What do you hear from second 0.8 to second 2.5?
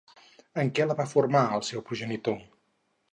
la va formar el seu progenitor?